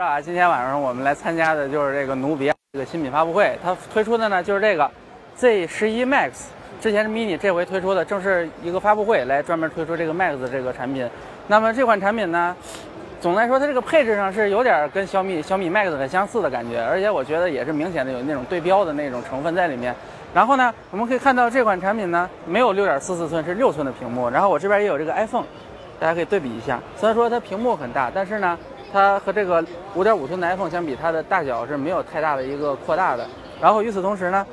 [0.00, 4.90] 啊，今天晚上我们来参加的就是这个努比亚这个新品发布会，它推出的呢就是这个
[5.36, 6.30] Z 十一 Max，
[6.80, 11.06] 之前是 mini，这回推出的正是一个发布会，来专门推出这个 Max 这个产品。
[11.48, 12.56] 那么这款产品呢，
[13.20, 19.94] 总的来说它这个配置上是有点跟小米小米 Max 很相似的感觉，而且我觉得也是明显的有那种对标的那种成分在里面。
[20.32, 24.30] 然后呢，我们可以看到这款产品呢没有六点四四寸，是六寸的屏幕。
[24.30, 25.44] 然后我这边也有这个 iPhone，
[25.98, 26.80] 大家可以对比一下。
[26.96, 28.58] 虽然说它屏幕很大，但是呢。
[28.92, 33.26] 它和这个五点五寸的 iPhone 相比，它的大小是没有太大的一个扩大的。
[33.60, 34.46] 然后与此同时呢，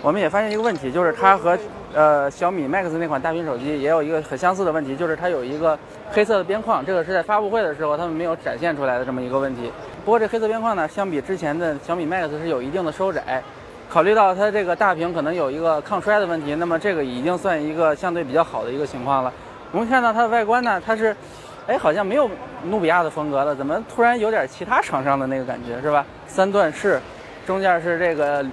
[0.00, 1.58] 我们也发现一个问题，就是它和
[1.92, 5.78] 呃小米 Max 那款大屏手机也有一个很相似的问题，就是它有一个
[6.10, 9.70] 黑色的边框，这个是在发布会的时候他们没有展现出来的这么一个问题。
[10.02, 13.42] 不过这黑色边框呢，相比之前的小米 Max 是有一定的收窄。
[13.90, 19.30] 考虑到它这个大屏可能有一个抗摔的问题，那么这个已经算一个相对比较好的一个情况了。
[19.72, 21.14] 我们看到它的外观呢，它是。
[21.66, 22.28] 哎，好像没有
[22.68, 26.04] 努比亚的风格了，怎么突然有点其他厂商的那个感觉，是吧？
[26.26, 27.00] 三段式，
[27.46, 28.44] 中间是这个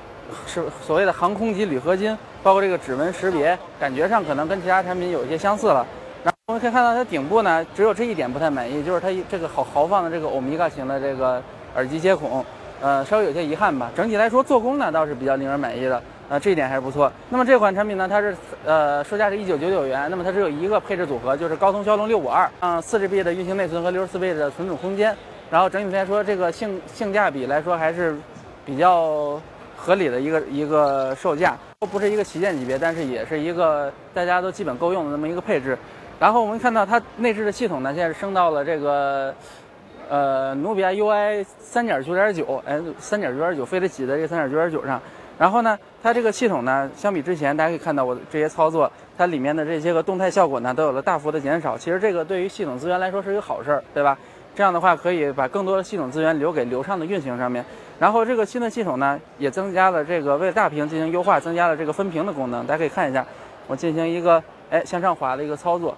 [0.47, 5.85] 是所谓的航空级铝合金，包括这个指纹识别，感觉上可能跟其他产品有一些相似了。
[6.23, 11.43] 然后我们可以看到它顶部呢，只有这一点不太满意，就是它这个好豪放的这个欧米伽型的这个
[11.75, 12.45] 耳机接孔，
[12.79, 13.91] 呃，稍微有些遗憾吧。
[13.93, 16.01] 整体来说，做工呢倒是比较令人满意的。
[16.31, 17.11] 啊，这一点还是不错。
[17.29, 20.07] 那么这款产品呢，它是呃售价是一九九九元。
[20.09, 25.13] 那么它只有一个配置组合，就是高通骁龙六五二，嗯，四 GB 的运行内存和六十四 B 的存储空间。
[25.49, 28.15] 然后整体来说，这个性性价比来说还是
[28.65, 29.41] 比较
[29.75, 35.77] 合理的一个一个售价，都不是一个旗舰级别，但是也是一个大家都基本够用的那么一个配置。
[36.17, 39.35] 然后我们看到它内置的系统呢，现在升到了这个
[40.07, 45.01] 呃努比亚 UI 三点九点九，哎，三点九点九，非得挤在这个三点九点九上。
[45.41, 51.75] 然后呢，它这个系统呢，相比之前，大家可以看到我这些操作，它里面的这些个动态效果呢，都有了大幅的减少。
[51.75, 54.15] 其实这个对于系统资源来说是一个好事儿，对吧？
[54.53, 57.65] 这样的话可以把更多的系统资源留给流畅的运行上面。
[57.97, 62.63] 然后这个新的系统呢，也增加了这个为大屏进行优化，增加了这个分屏的功能。
[62.67, 63.25] 大家可以看一下，
[63.65, 65.97] 我进行一个哎向上滑的一个操作，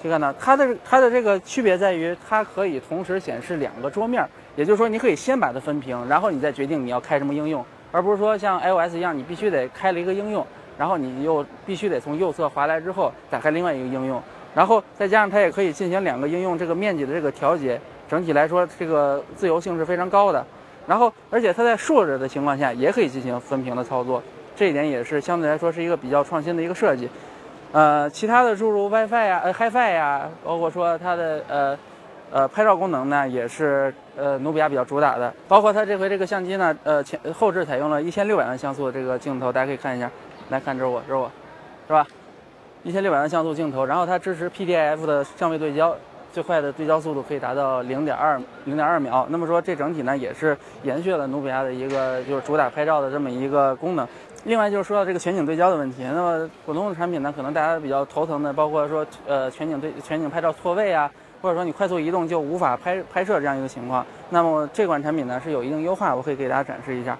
[0.00, 7.66] 可以看到它的它的这个区别在于，它可以同时显示两个桌面，也就是说你可以先把它分屏，然后你再决定你要开什么应用。
[7.90, 14.22] 而不是说像 iOS 一样，你必须得开了一个应用，然后你又必须得从右侧滑来之后打开另外一个应用，
[14.54, 20.44] 然后再加上它也可以进行两个应用这个面积的这个调节，整体来说这个自由性是非常高的。
[20.86, 24.22] 然后而且它在竖着的情况下也可以进行分屏的操作，
[24.54, 27.08] 这一点也是相对来说是一个比较创新的一个设计。
[27.72, 31.78] 呃，其他的诸如 WiFi 呀、呃 HiFi 呀，包括说它的呃。
[32.30, 40.10] 呃，拍照功能呢也是呃努比亚比较主打的，包括它这回这个相机呢，呃前后置采用了一千六百万像素的这个镜头，大家可以看一下，
[40.50, 41.30] 来看这是我，这是我，
[41.86, 42.06] 是吧？
[42.84, 45.96] 一千六百万像素镜头，然后它支持 PDF 的相位对焦，
[46.32, 49.26] 最快的对焦速度可以达到零点二零点二秒。
[49.30, 54.06] 那么说这整体呢也是延续了努比亚的一个就是主打拍照的这么一个功能。
[54.44, 61.10] 另外就是说到这个全景对焦的问题，那么普通的产品呢，可能大家比较头疼的，包括说呃全景对全景拍照错位啊。
[61.40, 67.16] 或者说你快速移动就无法拍拍摄这样一个情况，那么这款产品呢是有一定优化，我可以给大家展示一下。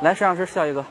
[0.00, 0.84] 来，摄像师笑一个。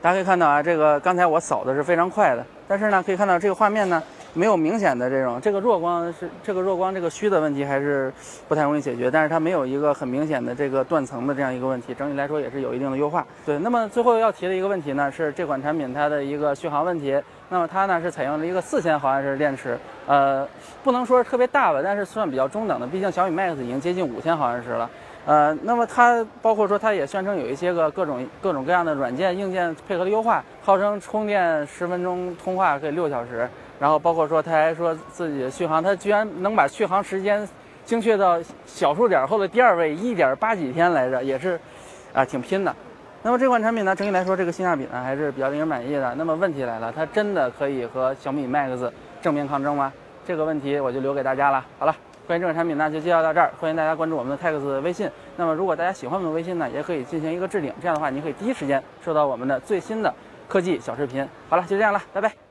[0.00, 4.02] 大家可以看到啊，这个刚才我扫的是非常快的，但是呢，可以看到这个画面呢。
[4.34, 8.10] 没有明显的这种，这个弱光是这个弱光这个虚的问题还是
[8.48, 13.26] 不太容易解决，但是它没有一个很明显的这个断层的这样一个问题，整体来说也是有一定的优化。
[13.44, 17.20] 对，那么最后要提的一个问题呢是这款产品它的一个续航问题，
[17.50, 20.48] 那么它呢是采用了一个四千毫安时电池，呃，
[20.82, 24.90] 不能说是特别大吧，但是算比较中等的，毕竟小米 Max 已经接近五千毫安时了，
[25.26, 33.46] 呃，那么它包括说它也宣称有一些个各种各种各样的软件硬件配合的优化，号称充电十分钟通话可以六小时。
[33.82, 37.44] 然后包括说，他还说自己的续航，他居然能把续航时间
[37.84, 41.58] 精确到小数点后的第二位一点八几天来着，也是
[42.12, 42.72] 啊挺拼的。
[43.24, 46.14] 那么这款产品呢，整体来说这个性价比呢还是比较令人满意的。
[46.14, 48.88] 那么问题来了，它真的可以和小米 Max
[49.20, 49.92] 正面抗争吗？
[50.24, 51.66] 这个问题我就留给大家了。
[51.80, 51.92] 好了，
[52.24, 55.10] 关于这款产品呢就介绍到这儿，欢迎大家关注我们的 Tex 微信。
[55.36, 60.14] 那么如果大家喜欢我们的微信呢，也可以进行一个置顶，这样的话你可以第一时间收到我们的最新的
[60.46, 61.26] 科技小视频。
[61.48, 62.41] 好了，就这样了，拜拜。